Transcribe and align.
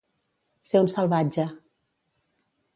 Ser 0.69 0.81
un 0.85 0.89
salvatge. 0.95 1.47